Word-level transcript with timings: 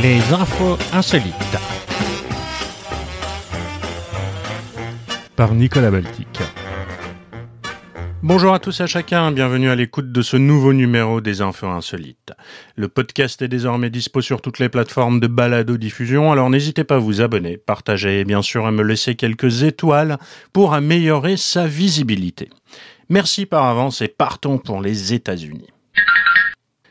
Les 0.00 0.20
infos 0.32 0.78
insolites. 0.92 1.34
Par 5.34 5.54
Nicolas 5.54 5.90
Baltic. 5.90 6.38
Bonjour 8.22 8.54
à 8.54 8.60
tous 8.60 8.78
et 8.78 8.84
à 8.84 8.86
chacun, 8.86 9.32
bienvenue 9.32 9.68
à 9.68 9.74
l'écoute 9.74 10.12
de 10.12 10.22
ce 10.22 10.36
nouveau 10.36 10.72
numéro 10.72 11.20
des 11.20 11.40
infos 11.40 11.66
insolites. 11.66 12.32
Le 12.76 12.86
podcast 12.86 13.42
est 13.42 13.48
désormais 13.48 13.90
dispo 13.90 14.20
sur 14.20 14.40
toutes 14.40 14.60
les 14.60 14.68
plateformes 14.68 15.18
de 15.18 15.26
balado-diffusion, 15.26 16.30
alors 16.30 16.48
n'hésitez 16.48 16.84
pas 16.84 16.96
à 16.96 16.98
vous 16.98 17.20
abonner, 17.20 17.56
partager 17.56 18.20
et 18.20 18.24
bien 18.24 18.42
sûr 18.42 18.66
à 18.66 18.70
me 18.70 18.84
laisser 18.84 19.16
quelques 19.16 19.64
étoiles 19.64 20.18
pour 20.52 20.74
améliorer 20.74 21.36
sa 21.36 21.66
visibilité. 21.66 22.50
Merci 23.08 23.46
par 23.46 23.64
avance 23.64 24.00
et 24.00 24.08
partons 24.08 24.58
pour 24.58 24.80
les 24.80 25.12
États-Unis. 25.12 25.66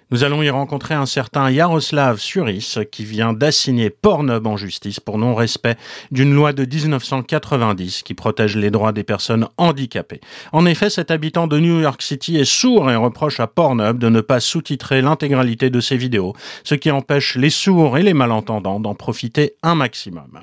Nous 0.09 0.23
allons 0.23 0.41
y 0.41 0.49
rencontrer 0.49 0.93
un 0.93 1.05
certain 1.05 1.51
Yaroslav 1.51 2.17
Suris 2.17 2.77
qui 2.89 3.03
vient 3.03 3.33
d'assigner 3.33 3.89
Pornhub 3.89 4.47
en 4.47 4.55
justice 4.55 5.01
pour 5.01 5.17
non-respect 5.17 5.75
d'une 6.11 6.33
loi 6.33 6.53
de 6.53 6.63
1990 6.63 8.03
qui 8.03 8.13
protège 8.13 8.55
les 8.55 8.71
droits 8.71 8.93
des 8.93 9.03
personnes 9.03 9.49
handicapées. 9.57 10.21
En 10.53 10.65
effet, 10.65 10.89
cet 10.89 11.11
habitant 11.11 11.47
de 11.47 11.59
New 11.59 11.81
York 11.81 12.01
City 12.01 12.37
est 12.37 12.45
sourd 12.45 12.89
et 12.89 12.95
reproche 12.95 13.41
à 13.41 13.47
Pornhub 13.47 13.99
de 13.99 14.07
ne 14.07 14.21
pas 14.21 14.39
sous-titrer 14.39 15.01
l'intégralité 15.01 15.69
de 15.69 15.81
ses 15.81 15.97
vidéos, 15.97 16.33
ce 16.63 16.75
qui 16.75 16.89
empêche 16.89 17.35
les 17.35 17.49
sourds 17.49 17.97
et 17.97 18.03
les 18.03 18.13
malentendants 18.13 18.79
d'en 18.79 18.95
profiter 18.95 19.55
un 19.61 19.75
maximum. 19.75 20.39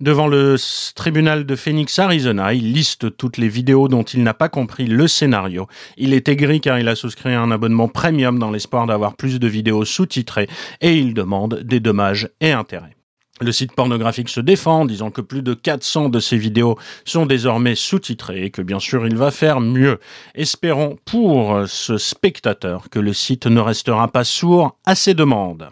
Devant 0.00 0.26
le 0.26 0.56
tribunal 0.94 1.46
de 1.46 1.56
Phoenix, 1.56 1.98
Arizona, 1.98 2.52
il 2.52 2.72
liste 2.72 3.16
toutes 3.16 3.38
les 3.38 3.48
vidéos 3.48 3.88
dont 3.88 4.02
il 4.02 4.22
n'a 4.22 4.34
pas 4.34 4.48
compris 4.48 4.86
le 4.86 5.06
scénario. 5.06 5.68
Il 5.96 6.12
est 6.12 6.28
aigri 6.28 6.60
car 6.60 6.78
il 6.78 6.88
a 6.88 6.96
souscrit 6.96 7.34
un 7.34 7.50
abonnement 7.50 7.88
premium 7.88 8.38
dans 8.38 8.50
l'espoir 8.50 8.86
d'avoir 8.86 9.14
plus 9.14 9.38
de 9.38 9.46
vidéos 9.46 9.84
sous-titrées 9.84 10.48
et 10.80 10.96
il 10.96 11.14
demande 11.14 11.60
des 11.62 11.80
dommages 11.80 12.28
et 12.40 12.52
intérêts. 12.52 12.96
Le 13.40 13.50
site 13.50 13.72
pornographique 13.72 14.28
se 14.28 14.40
défend, 14.40 14.84
disant 14.84 15.10
que 15.10 15.20
plus 15.20 15.42
de 15.42 15.54
400 15.54 16.08
de 16.08 16.20
ses 16.20 16.36
vidéos 16.36 16.76
sont 17.04 17.26
désormais 17.26 17.74
sous-titrées 17.74 18.44
et 18.44 18.50
que 18.50 18.62
bien 18.62 18.78
sûr 18.78 19.06
il 19.06 19.16
va 19.16 19.30
faire 19.30 19.60
mieux. 19.60 19.98
Espérons 20.34 20.96
pour 21.04 21.64
ce 21.66 21.98
spectateur 21.98 22.90
que 22.90 23.00
le 23.00 23.12
site 23.12 23.46
ne 23.46 23.60
restera 23.60 24.06
pas 24.08 24.24
sourd 24.24 24.76
à 24.84 24.94
ses 24.94 25.14
demandes. 25.14 25.68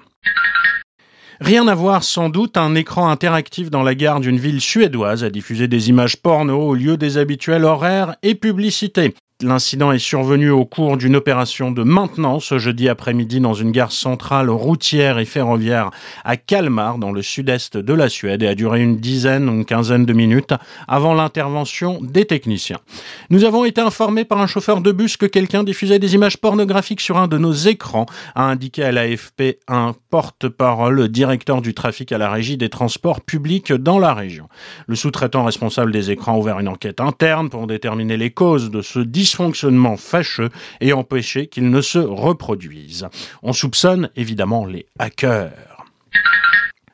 Rien 1.40 1.66
à 1.68 1.74
voir 1.74 2.04
sans 2.04 2.28
doute, 2.28 2.56
un 2.56 2.74
écran 2.74 3.08
interactif 3.08 3.70
dans 3.70 3.82
la 3.82 3.94
gare 3.94 4.20
d'une 4.20 4.38
ville 4.38 4.60
suédoise 4.60 5.24
a 5.24 5.30
diffusé 5.30 5.68
des 5.68 5.88
images 5.88 6.16
porno 6.16 6.60
au 6.60 6.74
lieu 6.74 6.96
des 6.96 7.18
habituels 7.18 7.64
horaires 7.64 8.16
et 8.22 8.34
publicités. 8.34 9.14
L'incident 9.42 9.90
est 9.90 9.98
survenu 9.98 10.50
au 10.50 10.64
cours 10.64 10.96
d'une 10.96 11.16
opération 11.16 11.72
de 11.72 11.82
maintenance 11.82 12.56
jeudi 12.58 12.88
après-midi 12.88 13.40
dans 13.40 13.54
une 13.54 13.72
gare 13.72 13.90
centrale 13.90 14.48
routière 14.48 15.18
et 15.18 15.24
ferroviaire 15.24 15.90
à 16.24 16.36
Kalmar, 16.36 16.98
dans 16.98 17.10
le 17.10 17.22
sud-est 17.22 17.76
de 17.76 17.92
la 17.92 18.08
Suède, 18.08 18.44
et 18.44 18.46
a 18.46 18.54
duré 18.54 18.80
une 18.80 18.98
dizaine 18.98 19.48
ou 19.48 19.52
une 19.52 19.64
quinzaine 19.64 20.06
de 20.06 20.12
minutes 20.12 20.54
avant 20.86 21.14
l'intervention 21.14 21.98
des 22.00 22.24
techniciens. 22.24 22.78
Nous 23.30 23.42
avons 23.42 23.64
été 23.64 23.80
informés 23.80 24.24
par 24.24 24.40
un 24.40 24.46
chauffeur 24.46 24.80
de 24.80 24.92
bus 24.92 25.16
que 25.16 25.26
quelqu'un 25.26 25.64
diffusait 25.64 25.98
des 25.98 26.14
images 26.14 26.38
pornographiques 26.38 27.00
sur 27.00 27.18
un 27.18 27.26
de 27.26 27.38
nos 27.38 27.52
écrans, 27.52 28.06
a 28.36 28.44
indiqué 28.44 28.84
à 28.84 28.92
l'AFP 28.92 29.58
un 29.66 29.92
porte-parole 30.10 31.08
directeur 31.08 31.62
du 31.62 31.74
trafic 31.74 32.12
à 32.12 32.18
la 32.18 32.30
régie 32.30 32.56
des 32.56 32.68
transports 32.68 33.20
publics 33.20 33.72
dans 33.72 33.98
la 33.98 34.14
région. 34.14 34.48
Le 34.86 34.94
sous-traitant 34.94 35.44
responsable 35.44 35.90
des 35.90 36.12
écrans 36.12 36.34
a 36.34 36.38
ouvert 36.38 36.60
une 36.60 36.68
enquête 36.68 37.00
interne 37.00 37.50
pour 37.50 37.66
déterminer 37.66 38.16
les 38.16 38.30
causes 38.30 38.70
de 38.70 38.82
ce 38.82 39.00
dysfonctionnement 39.32 39.96
fâcheux 39.96 40.50
et 40.80 40.92
empêcher 40.92 41.46
qu'il 41.46 41.70
ne 41.70 41.80
se 41.80 41.98
reproduise. 41.98 43.08
On 43.42 43.52
soupçonne 43.52 44.10
évidemment 44.14 44.66
les 44.66 44.86
hackers. 44.98 45.52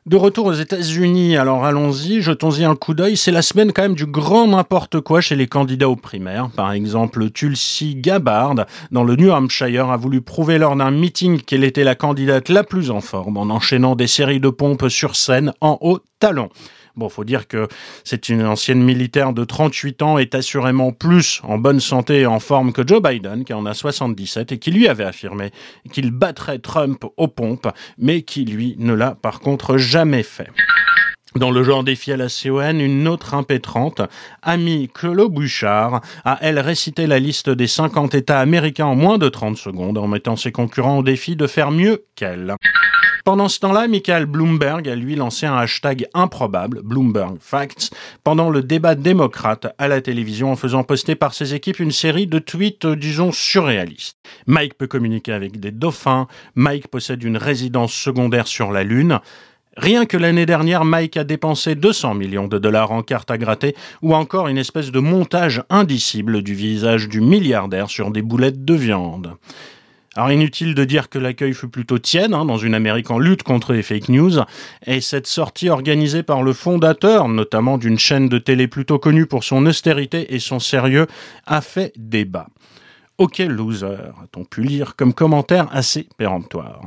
De 0.05 0.15
retour 0.15 0.47
aux 0.47 0.53
États-Unis, 0.53 1.37
alors 1.37 1.65
allons-y, 1.65 2.21
jetons-y 2.21 2.63
un 2.63 2.75
coup 2.75 2.93
d'œil. 2.93 3.15
C'est 3.15 3.31
la 3.31 3.41
semaine 3.43 3.73
quand 3.73 3.83
même 3.83 3.93
du 3.93 4.07
grand 4.07 4.47
n'importe 4.47 5.01
quoi 5.01 5.21
chez 5.21 5.35
les 5.35 5.45
candidats 5.45 5.89
aux 5.89 5.97
primaires. 5.97 6.49
Par 6.55 6.71
exemple, 6.71 7.29
Tulsi 7.29 7.95
Gabbard, 7.95 8.55
dans 8.91 9.03
le 9.03 9.15
New 9.17 9.29
Hampshire, 9.29 9.89
a 9.89 9.97
voulu 9.97 10.21
prouver 10.21 10.57
lors 10.57 10.75
d'un 10.75 10.89
meeting 10.89 11.41
qu'elle 11.41 11.65
était 11.65 11.83
la 11.83 11.93
candidate 11.93 12.49
la 12.49 12.63
plus 12.63 12.89
en 12.89 13.01
forme 13.01 13.37
en 13.37 13.53
enchaînant 13.53 13.95
des 13.95 14.07
séries 14.07 14.39
de 14.39 14.49
pompes 14.49 14.87
sur 14.87 15.15
scène 15.15 15.53
en 15.61 15.77
haut 15.81 15.99
talon. 16.19 16.49
Bon, 16.95 17.09
faut 17.09 17.23
dire 17.23 17.47
que 17.47 17.67
c'est 18.03 18.29
une 18.29 18.45
ancienne 18.45 18.83
militaire 18.83 19.33
de 19.33 19.43
38 19.43 20.01
ans, 20.01 20.17
est 20.17 20.35
assurément 20.35 20.91
plus 20.91 21.41
en 21.43 21.57
bonne 21.57 21.79
santé 21.79 22.21
et 22.21 22.25
en 22.25 22.39
forme 22.39 22.73
que 22.73 22.87
Joe 22.87 23.01
Biden, 23.01 23.45
qui 23.45 23.53
en 23.53 23.65
a 23.65 23.73
77 23.73 24.51
et 24.51 24.59
qui 24.59 24.71
lui 24.71 24.87
avait 24.87 25.03
affirmé 25.03 25.51
qu'il 25.91 26.11
battrait 26.11 26.59
Trump 26.59 27.05
aux 27.17 27.27
pompes, 27.27 27.69
mais 27.97 28.21
qui 28.21 28.45
lui 28.45 28.75
ne 28.79 28.93
l'a 28.93 29.15
par 29.15 29.39
contre 29.39 29.77
jamais 29.77 30.23
fait. 30.23 30.49
Dans 31.35 31.51
le 31.51 31.61
genre 31.61 31.83
défi 31.83 32.11
à 32.11 32.17
la 32.17 32.27
CON, 32.27 32.79
une 32.79 33.07
autre 33.07 33.35
impétrante, 33.35 34.01
Amy 34.41 34.89
Klobuchar, 34.91 36.01
a 36.25 36.39
elle 36.41 36.59
récité 36.59 37.05
la 37.05 37.19
liste 37.19 37.51
des 37.51 37.67
50 37.67 38.15
États 38.15 38.39
américains 38.39 38.87
en 38.87 38.95
moins 38.95 39.19
de 39.19 39.29
30 39.29 39.55
secondes 39.55 39.99
en 39.99 40.07
mettant 40.07 40.35
ses 40.35 40.51
concurrents 40.51 40.97
au 40.97 41.03
défi 41.03 41.35
de 41.35 41.45
faire 41.45 41.69
mieux 41.69 42.05
qu'elle. 42.15 42.55
Pendant 43.25 43.47
ce 43.47 43.59
temps-là, 43.59 43.87
Michael 43.87 44.25
Bloomberg 44.25 44.87
a 44.87 44.95
lui 44.95 45.15
lancé 45.15 45.45
un 45.45 45.57
hashtag 45.57 46.07
improbable, 46.13 46.81
Bloomberg 46.83 47.37
Facts, 47.39 47.91
pendant 48.23 48.49
le 48.49 48.61
débat 48.61 48.95
démocrate 48.95 49.73
à 49.77 49.87
la 49.87 50.01
télévision 50.01 50.51
en 50.51 50.55
faisant 50.55 50.83
poster 50.83 51.15
par 51.15 51.33
ses 51.33 51.53
équipes 51.53 51.79
une 51.79 51.91
série 51.91 52.27
de 52.27 52.39
tweets, 52.39 52.85
euh, 52.85 52.95
disons, 52.95 53.31
surréalistes. 53.31 54.17
Mike 54.47 54.77
peut 54.77 54.87
communiquer 54.87 55.33
avec 55.33 55.59
des 55.59 55.71
dauphins, 55.71 56.27
Mike 56.55 56.87
possède 56.87 57.23
une 57.23 57.37
résidence 57.37 57.93
secondaire 57.93 58.47
sur 58.47 58.71
la 58.71 58.83
Lune, 58.83 59.19
Rien 59.77 60.05
que 60.05 60.17
l'année 60.17 60.45
dernière, 60.45 60.83
Mike 60.83 61.15
a 61.15 61.23
dépensé 61.23 61.73
200 61.73 62.13
millions 62.15 62.47
de 62.47 62.57
dollars 62.57 62.91
en 62.91 63.01
cartes 63.01 63.31
à 63.31 63.37
gratter, 63.37 63.75
ou 64.01 64.13
encore 64.13 64.49
une 64.49 64.57
espèce 64.57 64.91
de 64.91 64.99
montage 64.99 65.63
indicible 65.69 66.41
du 66.41 66.53
visage 66.53 67.07
du 67.07 67.21
milliardaire 67.21 67.89
sur 67.89 68.11
des 68.11 68.21
boulettes 68.21 68.65
de 68.65 68.73
viande. 68.73 69.37
Alors 70.19 70.33
inutile 70.33 70.75
de 70.75 70.83
dire 70.83 71.07
que 71.07 71.17
l'accueil 71.17 71.53
fut 71.53 71.69
plutôt 71.69 71.97
tiède 71.97 72.33
hein, 72.33 72.43
dans 72.43 72.57
une 72.57 72.73
Amérique 72.73 73.09
en 73.09 73.19
lutte 73.19 73.43
contre 73.43 73.71
les 73.71 73.81
fake 73.81 74.09
news, 74.09 74.33
et 74.85 74.99
cette 74.99 75.27
sortie 75.27 75.69
organisée 75.69 76.23
par 76.23 76.43
le 76.43 76.51
fondateur, 76.51 77.29
notamment 77.29 77.77
d'une 77.77 77.97
chaîne 77.97 78.27
de 78.27 78.37
télé 78.37 78.67
plutôt 78.67 78.99
connue 78.99 79.27
pour 79.27 79.45
son 79.45 79.65
austérité 79.65 80.35
et 80.35 80.39
son 80.39 80.59
sérieux, 80.59 81.07
a 81.45 81.61
fait 81.61 81.93
débat. 81.95 82.47
Ok 83.17 83.37
loser, 83.37 84.11
a-t-on 84.21 84.43
pu 84.43 84.61
lire 84.61 84.97
comme 84.97 85.13
commentaire 85.13 85.69
assez 85.71 86.09
péremptoire. 86.17 86.81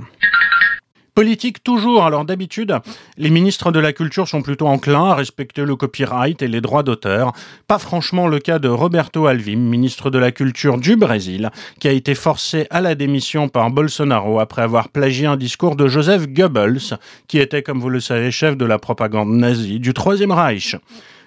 Politique 1.14 1.62
toujours. 1.62 2.04
Alors 2.04 2.24
d'habitude, 2.24 2.78
les 3.18 3.28
ministres 3.28 3.70
de 3.70 3.78
la 3.78 3.92
Culture 3.92 4.26
sont 4.26 4.40
plutôt 4.40 4.66
enclins 4.66 5.10
à 5.10 5.14
respecter 5.14 5.66
le 5.66 5.76
copyright 5.76 6.40
et 6.40 6.48
les 6.48 6.62
droits 6.62 6.82
d'auteur. 6.82 7.32
Pas 7.68 7.78
franchement 7.78 8.26
le 8.26 8.38
cas 8.38 8.58
de 8.58 8.68
Roberto 8.68 9.26
Alvim, 9.26 9.58
ministre 9.58 10.08
de 10.08 10.18
la 10.18 10.32
Culture 10.32 10.78
du 10.78 10.96
Brésil, 10.96 11.50
qui 11.80 11.88
a 11.88 11.92
été 11.92 12.14
forcé 12.14 12.66
à 12.70 12.80
la 12.80 12.94
démission 12.94 13.50
par 13.50 13.70
Bolsonaro 13.70 14.40
après 14.40 14.62
avoir 14.62 14.88
plagié 14.88 15.26
un 15.26 15.36
discours 15.36 15.76
de 15.76 15.86
Joseph 15.86 16.28
Goebbels, 16.28 16.96
qui 17.28 17.38
était, 17.38 17.62
comme 17.62 17.80
vous 17.80 17.90
le 17.90 18.00
savez, 18.00 18.30
chef 18.30 18.56
de 18.56 18.64
la 18.64 18.78
propagande 18.78 19.32
nazie 19.32 19.80
du 19.80 19.92
Troisième 19.92 20.32
Reich. 20.32 20.76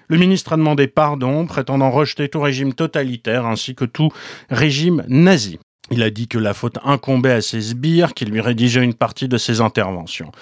Le 0.08 0.18
ministre 0.18 0.52
a 0.52 0.56
demandé 0.56 0.88
pardon, 0.88 1.46
prétendant 1.46 1.92
rejeter 1.92 2.28
tout 2.28 2.40
régime 2.40 2.74
totalitaire 2.74 3.46
ainsi 3.46 3.76
que 3.76 3.84
tout 3.84 4.10
régime 4.50 5.04
nazi. 5.06 5.60
Il 5.90 6.02
a 6.02 6.10
dit 6.10 6.28
que 6.28 6.38
la 6.38 6.54
faute 6.54 6.78
incombait 6.84 7.32
à 7.32 7.40
ses 7.40 7.60
sbires, 7.60 8.14
qui 8.14 8.24
lui 8.24 8.40
rédigeaient 8.40 8.82
une 8.82 8.94
partie 8.94 9.28
de 9.28 9.38
ses 9.38 9.60
interventions. 9.60 10.32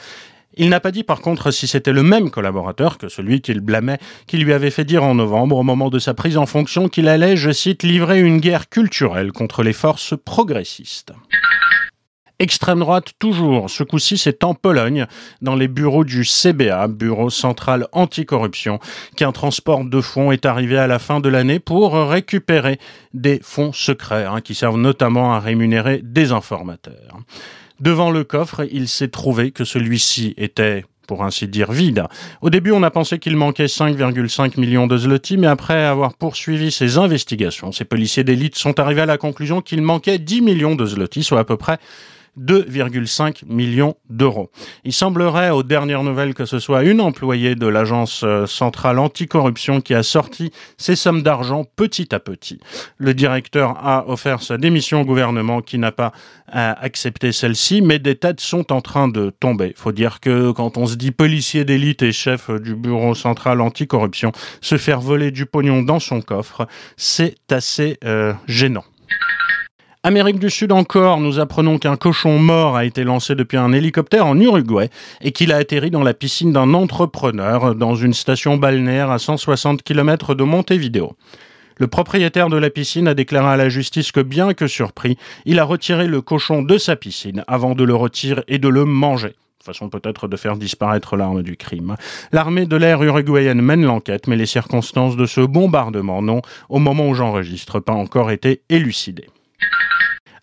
Il 0.57 0.69
n'a 0.69 0.81
pas 0.81 0.93
dit 0.93 1.03
par 1.03 1.21
contre 1.21 1.51
si 1.51 1.67
c'était 1.67 1.93
le 1.93 2.03
même 2.03 2.31
collaborateur 2.31 2.97
que 2.97 3.09
celui 3.09 3.41
qu'il 3.41 3.61
blâmait, 3.61 3.99
qui 4.27 4.39
lui 4.39 4.53
avait 4.53 4.71
fait 4.71 4.85
dire 4.85 5.03
en 5.03 5.15
novembre, 5.15 5.57
au 5.57 5.63
moment 5.63 5.91
de 5.91 5.99
sa 5.99 6.15
prise 6.15 6.37
en 6.37 6.47
fonction, 6.47 6.89
qu'il 6.89 7.09
allait, 7.09 7.37
je 7.37 7.51
cite, 7.51 7.83
livrer 7.83 8.21
une 8.21 8.39
guerre 8.39 8.69
culturelle 8.69 9.33
contre 9.33 9.63
les 9.63 9.73
forces 9.73 10.15
progressistes. 10.25 11.13
Extrême 12.41 12.81
droite 12.81 13.13
toujours. 13.21 13.71
Ce 13.71 13.85
coup-ci, 13.85 14.19
c'est 14.19 14.43
en 14.43 14.55
Pologne, 14.55 15.07
dans 15.41 15.55
les 15.55 15.69
bureaux 15.69 16.05
du 16.05 16.25
CBA, 16.25 16.89
Bureau 16.89 17.31
Central 17.31 17.87
Anticorruption, 17.93 18.81
qu'un 19.17 19.31
transport 19.31 19.85
de 19.85 20.01
fonds 20.01 20.33
est 20.33 20.45
arrivé 20.45 20.77
à 20.77 20.89
la 20.89 20.99
fin 20.99 21.21
de 21.21 21.29
l'année 21.29 21.61
pour 21.61 21.95
récupérer 21.95 22.81
des 23.13 23.39
fonds 23.41 23.73
secrets, 23.73 24.25
hein, 24.25 24.41
qui 24.41 24.57
servent 24.57 24.79
notamment 24.79 25.33
à 25.33 25.39
rémunérer 25.39 26.01
des 26.03 26.33
informateurs. 26.33 27.21
Devant 27.79 28.11
le 28.11 28.25
coffre, 28.25 28.67
il 28.73 28.89
s'est 28.89 29.09
trouvé 29.09 29.53
que 29.53 29.65
celui-ci 29.65 30.35
était 30.37 30.85
pour 31.07 31.23
ainsi 31.23 31.47
dire 31.47 31.71
vide. 31.71 32.05
Au 32.41 32.51
début, 32.51 32.73
on 32.73 32.83
a 32.83 32.91
pensé 32.91 33.19
qu'il 33.19 33.37
manquait 33.37 33.67
5,5 33.67 34.59
millions 34.59 34.87
de 34.87 34.97
zloty, 34.97 35.37
mais 35.37 35.47
après 35.47 35.85
avoir 35.85 36.15
poursuivi 36.15 36.73
ces 36.73 36.99
investigations, 36.99 37.73
ces 37.73 37.85
policiers 37.85 38.25
d'élite 38.25 38.57
sont 38.57 38.81
arrivés 38.81 39.03
à 39.03 39.07
la 39.07 39.19
conclusion 39.19 39.61
qu'il 39.61 39.83
manquait 39.83 40.19
10 40.19 40.41
millions 40.41 40.75
de 40.75 40.87
zloty, 40.87 41.23
soit 41.23 41.41
à 41.41 41.45
peu 41.45 41.57
près 41.57 41.79
2,5 42.39 43.45
millions 43.47 43.95
d'euros. 44.11 44.51
Il 44.85 44.93
semblerait 44.93 45.51
aux 45.51 45.63
dernières 45.63 46.03
nouvelles 46.03 46.35
que 46.35 46.45
ce 46.45 46.59
soit 46.59 46.83
une 46.85 47.01
employée 47.01 47.55
de 47.55 47.67
l'agence 47.67 48.23
euh, 48.25 48.47
centrale 48.47 48.99
anticorruption 48.99 49.81
qui 49.81 49.95
a 49.95 50.03
sorti 50.03 50.51
ces 50.77 50.97
sommes 50.97 51.23
d'argent 51.23 51.65
petit 51.77 52.15
à 52.15 52.21
petit. 52.21 52.61
Le 52.99 53.15
directeur 53.15 53.77
a 53.79 54.09
offert 54.09 54.43
sa 54.43 54.59
démission 54.59 55.03
au 55.03 55.05
gouvernement 55.05 55.61
qui 55.61 55.79
n'a 55.79 55.93
pas 55.93 56.13
euh, 56.55 56.73
accepté 56.81 57.33
celle-ci, 57.33 57.83
mais 57.83 57.99
des 57.99 58.17
têtes 58.17 58.41
sont 58.41 58.73
en 58.73 58.81
train 58.81 59.09
de 59.09 59.31
tomber. 59.31 59.75
Faut 59.77 59.93
dire 59.93 60.21
que 60.21 60.51
quand 60.53 60.77
on 60.77 60.87
se 60.87 60.97
dit 60.97 61.11
policier 61.11 61.65
d'élite 61.65 62.03
et 62.03 62.13
chef 62.13 62.51
du 62.51 62.75
bureau 62.75 63.15
central 63.15 63.61
anticorruption, 63.61 64.33
se 64.61 64.77
faire 64.77 65.01
voler 65.01 65.31
du 65.31 65.47
pognon 65.47 65.83
dans 65.83 66.01
son 66.01 66.21
coffre, 66.21 66.67
c'est 66.97 67.37
assez 67.51 67.99
euh, 68.05 68.33
gênant. 68.47 68.85
Amérique 70.07 70.39
du 70.39 70.51
Sud 70.51 70.71
encore, 70.71 71.19
nous 71.19 71.41
apprenons 71.41 71.79
qu'un 71.79 71.97
cochon 71.97 72.39
mort 72.39 72.77
a 72.77 72.85
été 72.85 73.05
lancé 73.05 73.35
depuis 73.35 73.57
un 73.57 73.73
hélicoptère 73.73 74.27
en 74.27 74.39
Uruguay 74.39 74.91
et 75.23 75.33
qu'il 75.33 75.51
a 75.51 75.57
atterri 75.57 75.91
dans 75.91 76.03
la 76.03 76.13
piscine 76.13 76.53
d'un 76.53 76.75
entrepreneur 76.75 77.75
dans 77.75 77.95
une 77.95 78.13
station 78.13 78.59
balnéaire 78.59 79.11
à 79.11 79.19
160 79.19 79.83
km 79.83 80.35
de 80.35 80.45
Montevideo. 80.45 81.17
Le 81.79 81.87
propriétaire 81.87 82.51
de 82.51 82.59
la 82.59 82.69
piscine 82.69 83.09
a 83.09 83.15
déclaré 83.15 83.49
à 83.49 83.57
la 83.57 83.71
justice 83.71 84.13
que 84.13 84.21
bien 84.21 84.53
que 84.53 84.67
surpris, 84.67 85.17
il 85.47 85.59
a 85.59 85.65
retiré 85.65 86.07
le 86.07 86.21
cochon 86.21 86.61
de 86.61 86.77
sa 86.77 86.97
piscine 86.97 87.43
avant 87.49 87.75
de 87.75 87.83
le 87.85 87.95
retirer 87.95 88.43
et 88.47 88.59
de 88.59 88.69
le 88.69 88.85
manger 88.85 89.35
façon 89.63 89.89
peut-être 89.89 90.29
de 90.29 90.37
faire 90.37 90.59
disparaître 90.59 91.17
l'arme 91.17 91.43
du 91.43 91.57
crime. 91.57 91.97
L'armée 92.33 92.67
de 92.67 92.77
l'air 92.77 93.03
uruguayenne 93.03 93.63
mène 93.63 93.83
l'enquête, 93.83 94.27
mais 94.27 94.37
les 94.37 94.45
circonstances 94.45 95.17
de 95.17 95.25
ce 95.25 95.41
bombardement 95.41 96.21
n'ont, 96.21 96.43
au 96.69 96.81
moment 96.81 97.09
où 97.09 97.15
j'enregistre, 97.15 97.81
pas 97.81 97.95
encore 97.95 98.31
été 98.31 98.61
élucidées. 98.69 99.31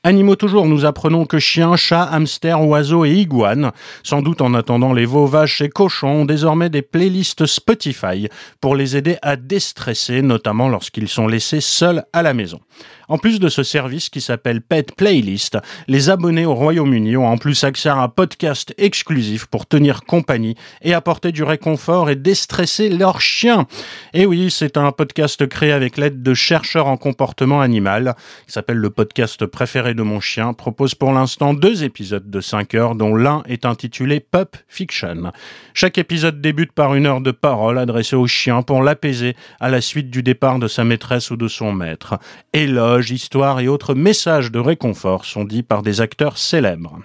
Animaux 0.03 0.35
toujours, 0.35 0.65
nous 0.65 0.85
apprenons 0.85 1.27
que 1.27 1.37
chiens, 1.37 1.75
chats, 1.75 2.01
hamsters, 2.01 2.59
oiseaux 2.65 3.05
et 3.05 3.11
iguanes, 3.11 3.71
sans 4.01 4.23
doute 4.23 4.41
en 4.41 4.55
attendant 4.55 4.93
les 4.93 5.05
veaux, 5.05 5.27
vaches 5.27 5.61
et 5.61 5.69
cochons, 5.69 6.21
ont 6.21 6.25
désormais 6.25 6.71
des 6.71 6.81
playlists 6.81 7.45
Spotify 7.45 8.27
pour 8.61 8.75
les 8.75 8.97
aider 8.97 9.17
à 9.21 9.35
déstresser, 9.35 10.23
notamment 10.23 10.69
lorsqu'ils 10.69 11.07
sont 11.07 11.27
laissés 11.27 11.61
seuls 11.61 12.03
à 12.13 12.23
la 12.23 12.33
maison. 12.33 12.61
En 13.09 13.19
plus 13.19 13.39
de 13.39 13.49
ce 13.49 13.61
service 13.61 14.09
qui 14.09 14.21
s'appelle 14.21 14.61
Pet 14.61 14.95
Playlist, 14.95 15.59
les 15.87 16.09
abonnés 16.09 16.45
au 16.45 16.55
Royaume-Uni 16.55 17.17
ont 17.17 17.27
en 17.27 17.37
plus 17.37 17.63
accès 17.63 17.89
à 17.89 17.97
un 17.97 18.07
podcast 18.07 18.73
exclusif 18.77 19.45
pour 19.47 19.67
tenir 19.67 20.03
compagnie 20.05 20.55
et 20.81 20.93
apporter 20.93 21.31
du 21.31 21.43
réconfort 21.43 22.09
et 22.09 22.15
déstresser 22.15 22.89
leurs 22.89 23.19
chiens. 23.21 23.67
Et 24.13 24.25
oui, 24.25 24.49
c'est 24.49 24.77
un 24.77 24.91
podcast 24.93 25.45
créé 25.45 25.73
avec 25.73 25.97
l'aide 25.97 26.23
de 26.23 26.33
chercheurs 26.33 26.87
en 26.87 26.97
comportement 26.97 27.61
animal, 27.61 28.15
qui 28.47 28.53
s'appelle 28.53 28.77
le 28.77 28.89
podcast 28.89 29.45
préféré 29.45 29.90
de 29.93 30.03
mon 30.03 30.19
chien, 30.19 30.53
propose 30.53 30.95
pour 30.95 31.13
l'instant 31.13 31.53
deux 31.53 31.83
épisodes 31.83 32.29
de 32.29 32.41
5 32.41 32.75
heures, 32.75 32.95
dont 32.95 33.15
l'un 33.15 33.43
est 33.47 33.65
intitulé 33.65 34.19
Pup 34.19 34.57
Fiction. 34.67 35.31
Chaque 35.73 35.97
épisode 35.97 36.41
débute 36.41 36.71
par 36.71 36.95
une 36.95 37.05
heure 37.05 37.21
de 37.21 37.31
parole 37.31 37.77
adressée 37.77 38.15
au 38.15 38.27
chien 38.27 38.61
pour 38.61 38.83
l'apaiser 38.83 39.35
à 39.59 39.69
la 39.69 39.81
suite 39.81 40.09
du 40.09 40.23
départ 40.23 40.59
de 40.59 40.67
sa 40.67 40.83
maîtresse 40.83 41.31
ou 41.31 41.37
de 41.37 41.47
son 41.47 41.73
maître. 41.73 42.19
Éloge 42.53 43.11
histoire 43.11 43.59
et 43.59 43.67
autres 43.67 43.93
messages 43.93 44.51
de 44.51 44.59
réconfort 44.59 45.25
sont 45.25 45.43
dits 45.43 45.63
par 45.63 45.81
des 45.81 46.01
acteurs 46.01 46.37
célèbres. 46.37 46.99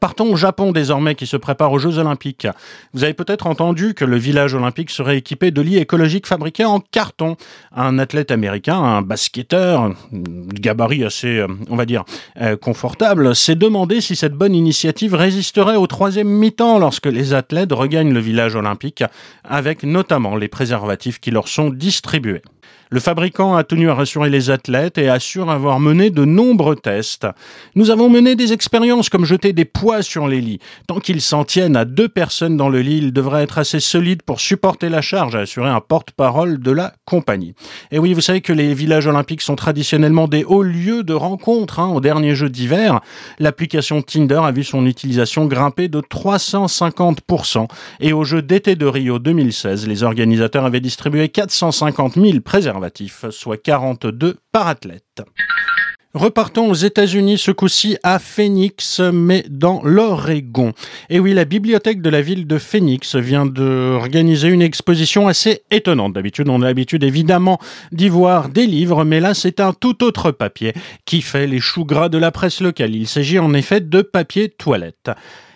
Partons 0.00 0.32
au 0.32 0.36
Japon 0.36 0.72
désormais 0.72 1.14
qui 1.14 1.26
se 1.26 1.36
prépare 1.36 1.72
aux 1.72 1.78
Jeux 1.78 1.98
Olympiques. 1.98 2.46
Vous 2.92 3.04
avez 3.04 3.14
peut-être 3.14 3.46
entendu 3.46 3.94
que 3.94 4.04
le 4.04 4.16
village 4.16 4.54
olympique 4.54 4.90
serait 4.90 5.18
équipé 5.18 5.50
de 5.50 5.60
lits 5.60 5.78
écologiques 5.78 6.26
fabriqués 6.26 6.64
en 6.64 6.80
carton. 6.80 7.36
Un 7.74 7.98
athlète 7.98 8.30
américain, 8.30 8.76
un 8.76 9.02
basketteur, 9.02 9.92
gabarit 10.12 11.04
assez, 11.04 11.38
euh, 11.38 11.48
on 11.70 11.76
va 11.76 11.86
dire, 11.86 12.04
euh, 12.40 12.56
confortable, 12.56 13.34
s'est 13.34 13.54
demandé 13.54 14.00
si 14.00 14.16
cette 14.16 14.34
bonne 14.34 14.54
initiative 14.54 15.14
résisterait 15.14 15.76
au 15.76 15.86
troisième 15.86 16.28
mi-temps 16.28 16.78
lorsque 16.78 17.06
les 17.06 17.34
athlètes 17.34 17.72
regagnent 17.72 18.12
le 18.12 18.20
village 18.20 18.56
olympique 18.56 19.04
avec 19.44 19.82
notamment 19.82 20.36
les 20.36 20.48
préservatifs 20.48 21.20
qui 21.20 21.30
leur 21.30 21.48
sont 21.48 21.70
distribués. 21.70 22.42
Le 22.92 23.00
fabricant 23.00 23.56
a 23.56 23.64
tenu 23.64 23.88
à 23.88 23.94
rassurer 23.94 24.28
les 24.28 24.50
athlètes 24.50 24.98
et 24.98 25.08
assure 25.08 25.48
avoir 25.50 25.80
mené 25.80 26.10
de 26.10 26.26
nombreux 26.26 26.76
tests. 26.76 27.26
Nous 27.74 27.88
avons 27.88 28.10
mené 28.10 28.36
des 28.36 28.52
expériences 28.52 29.08
comme 29.08 29.24
jeter 29.24 29.54
des 29.54 29.64
poids 29.64 30.02
sur 30.02 30.28
les 30.28 30.42
lits. 30.42 30.58
Tant 30.88 31.00
qu'ils 31.00 31.22
s'en 31.22 31.44
tiennent 31.44 31.74
à 31.74 31.86
deux 31.86 32.10
personnes 32.10 32.58
dans 32.58 32.68
le 32.68 32.82
lit, 32.82 32.98
ils 32.98 33.14
devraient 33.14 33.44
être 33.44 33.56
assez 33.56 33.80
solides 33.80 34.22
pour 34.22 34.40
supporter 34.40 34.90
la 34.90 35.00
charge, 35.00 35.34
a 35.34 35.38
assuré 35.38 35.70
un 35.70 35.80
porte-parole 35.80 36.60
de 36.60 36.70
la 36.70 36.92
compagnie. 37.06 37.54
Et 37.92 37.98
oui, 37.98 38.12
vous 38.12 38.20
savez 38.20 38.42
que 38.42 38.52
les 38.52 38.74
villages 38.74 39.06
olympiques 39.06 39.40
sont 39.40 39.56
traditionnellement 39.56 40.28
des 40.28 40.44
hauts 40.44 40.62
lieux 40.62 41.02
de 41.02 41.14
rencontres. 41.14 41.80
Hein. 41.80 41.88
Au 41.94 42.02
dernier 42.02 42.34
jeu 42.34 42.50
d'hiver, 42.50 43.00
l'application 43.38 44.02
Tinder 44.02 44.42
a 44.44 44.52
vu 44.52 44.64
son 44.64 44.84
utilisation 44.84 45.46
grimper 45.46 45.88
de 45.88 46.02
350%. 46.02 47.68
Et 48.00 48.12
au 48.12 48.24
jeu 48.24 48.42
d'été 48.42 48.76
de 48.76 48.84
Rio 48.84 49.18
2016, 49.18 49.88
les 49.88 50.02
organisateurs 50.02 50.66
avaient 50.66 50.80
distribué 50.80 51.30
450 51.30 52.16
000 52.16 52.40
préservatifs 52.44 52.81
soit 53.30 53.62
42 53.62 54.36
par 54.50 54.68
athlète. 54.68 55.22
Repartons 56.14 56.70
aux 56.70 56.74
États-Unis, 56.74 57.38
ce 57.38 57.50
coup-ci 57.50 57.96
à 58.02 58.18
Phoenix, 58.18 59.00
mais 59.00 59.46
dans 59.48 59.80
l'Oregon. 59.82 60.74
Et 61.08 61.18
oui, 61.18 61.32
la 61.32 61.46
bibliothèque 61.46 62.02
de 62.02 62.10
la 62.10 62.20
ville 62.20 62.46
de 62.46 62.58
Phoenix 62.58 63.16
vient 63.16 63.46
d'organiser 63.46 64.48
une 64.48 64.60
exposition 64.60 65.26
assez 65.26 65.62
étonnante. 65.70 66.12
D'habitude, 66.12 66.50
on 66.50 66.60
a 66.60 66.66
l'habitude 66.66 67.02
évidemment 67.02 67.58
d'y 67.92 68.10
voir 68.10 68.50
des 68.50 68.66
livres, 68.66 69.04
mais 69.04 69.20
là, 69.20 69.32
c'est 69.32 69.58
un 69.58 69.72
tout 69.72 70.04
autre 70.04 70.32
papier 70.32 70.74
qui 71.06 71.22
fait 71.22 71.46
les 71.46 71.60
choux 71.60 71.86
gras 71.86 72.10
de 72.10 72.18
la 72.18 72.30
presse 72.30 72.60
locale. 72.60 72.94
Il 72.94 73.08
s'agit 73.08 73.38
en 73.38 73.54
effet 73.54 73.80
de 73.80 74.02
papier 74.02 74.50
toilette 74.50 75.10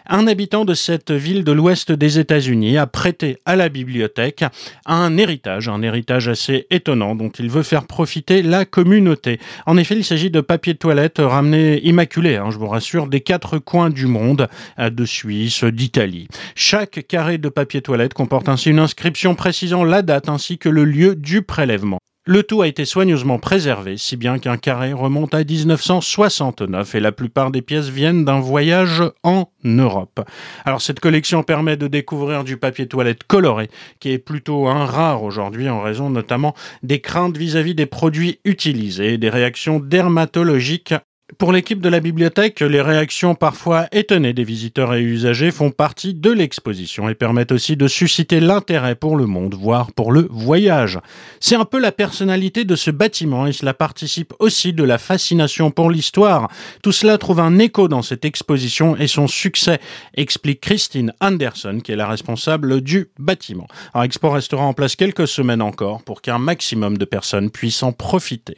un 0.08 0.26
habitant 0.26 0.64
de 0.64 0.74
cette 0.74 1.10
ville 1.10 1.44
de 1.44 1.52
l'ouest 1.52 1.92
des 1.92 2.18
États-Unis 2.18 2.78
a 2.78 2.86
prêté 2.86 3.38
à 3.44 3.56
la 3.56 3.68
bibliothèque 3.68 4.44
un 4.86 5.16
héritage, 5.16 5.68
un 5.68 5.82
héritage 5.82 6.28
assez 6.28 6.66
étonnant 6.70 7.14
dont 7.14 7.30
il 7.30 7.50
veut 7.50 7.62
faire 7.62 7.86
profiter 7.86 8.42
la 8.42 8.64
communauté. 8.64 9.40
En 9.66 9.76
effet, 9.76 9.96
il 9.96 10.04
s'agit 10.04 10.30
de 10.30 10.40
papier 10.40 10.74
de 10.74 10.78
toilette 10.78 11.18
ramené 11.18 11.80
immaculé, 11.86 12.36
hein, 12.36 12.50
je 12.50 12.58
vous 12.58 12.68
rassure, 12.68 13.06
des 13.06 13.20
quatre 13.20 13.58
coins 13.58 13.90
du 13.90 14.06
monde, 14.06 14.48
euh, 14.78 14.90
de 14.90 15.04
Suisse, 15.04 15.64
d'Italie. 15.64 16.28
Chaque 16.54 17.06
carré 17.06 17.38
de 17.38 17.48
papier 17.48 17.82
toilette 17.82 18.14
comporte 18.14 18.48
ainsi 18.48 18.70
une 18.70 18.78
inscription 18.78 19.34
précisant 19.34 19.84
la 19.84 20.02
date 20.02 20.28
ainsi 20.28 20.58
que 20.58 20.68
le 20.68 20.84
lieu 20.84 21.14
du 21.14 21.42
prélèvement. 21.42 21.98
Le 22.28 22.43
tout 22.43 22.61
a 22.62 22.67
été 22.67 22.84
soigneusement 22.84 23.38
préservé, 23.38 23.96
si 23.96 24.17
bien 24.17 24.40
qu'un 24.40 24.56
carré 24.56 24.93
remonte 24.93 25.32
à 25.32 25.44
1969 25.44 26.96
et 26.96 27.00
la 27.00 27.12
plupart 27.12 27.52
des 27.52 27.62
pièces 27.62 27.87
viennent 27.87 28.25
d'un 28.25 28.40
voyage 28.40 29.05
en 29.23 29.52
Europe. 29.62 30.28
Alors 30.64 30.82
cette 30.82 30.99
collection 30.99 31.44
permet 31.44 31.76
de 31.76 31.87
découvrir 31.87 32.43
du 32.43 32.56
papier 32.56 32.88
toilette 32.88 33.23
coloré, 33.23 33.70
qui 34.00 34.11
est 34.11 34.19
plutôt 34.19 34.67
un 34.67 34.87
rare 34.87 35.23
aujourd'hui 35.23 35.69
en 35.69 35.81
raison 35.81 36.11
notamment 36.11 36.56
des 36.82 37.00
craintes 37.00 37.37
vis-à-vis 37.37 37.75
-vis 37.75 37.76
des 37.76 37.87
produits 37.87 38.40
utilisés, 38.44 39.19
des 39.19 39.31
réactions 39.31 39.78
dermatologiques 39.78 40.94
pour 41.38 41.50
l'équipe 41.50 41.80
de 41.80 41.88
la 41.88 41.99
bibliothèque, 41.99 42.61
les 42.61 42.80
réactions 42.80 43.35
parfois 43.35 43.88
étonnées 43.90 44.33
des 44.33 44.45
visiteurs 44.45 44.95
et 44.95 45.02
usagers 45.02 45.50
font 45.50 45.73
partie 45.73 46.14
de 46.14 46.30
l'exposition 46.30 47.09
et 47.09 47.16
permettent 47.16 47.50
aussi 47.50 47.76
de 47.76 47.88
susciter 47.88 48.38
l'intérêt 48.38 48.95
pour 48.95 49.16
le 49.16 49.26
monde, 49.26 49.54
voire 49.54 49.90
pour 49.90 50.12
le 50.12 50.28
voyage. 50.30 51.00
C'est 51.40 51.56
un 51.56 51.64
peu 51.64 51.80
la 51.80 51.90
personnalité 51.90 52.64
de 52.64 52.76
ce 52.76 52.92
bâtiment 52.92 53.49
et 53.49 53.52
cela 53.52 53.75
participe 53.75 54.35
aussi 54.38 54.73
de 54.73 54.85
la 54.85 54.99
fascination 54.99 55.73
pour 55.73 55.90
l'histoire. 55.90 56.49
Tout 56.83 56.92
cela 56.92 57.18
trouve 57.18 57.40
un 57.40 57.59
écho 57.59 57.88
dans 57.88 58.02
cette 58.02 58.25
exposition 58.25 58.97
et 58.97 59.09
son 59.09 59.26
succès, 59.26 59.80
explique 60.14 60.61
Christine 60.61 61.12
Anderson, 61.21 61.80
qui 61.83 61.90
est 61.90 61.97
la 61.97 62.06
responsable 62.06 62.80
du 62.83 63.09
bâtiment. 63.18 63.66
Alors 63.95 64.04
Expo 64.04 64.30
restera 64.30 64.62
en 64.62 64.75
place 64.75 64.95
quelques 64.95 65.26
semaines 65.26 65.62
encore 65.62 66.04
pour 66.04 66.23
qu'un 66.23 66.38
maximum 66.38 66.97
de 66.97 67.04
personnes 67.04 67.50
puissent 67.50 67.83
en 67.83 67.90
profiter. 67.92 68.56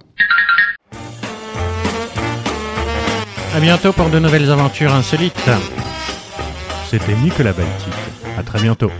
À 3.59 3.61
bientôt 3.61 3.93
pour 3.93 4.09
de 4.09 4.21
nouvelles 4.21 4.49
aventures 4.53 4.95
insolites. 4.95 5.51
C'était 6.89 7.17
Nicolas 7.17 7.53
Baltic. 7.53 7.93
À 8.39 8.45
très 8.45 8.61
bientôt. 8.61 8.93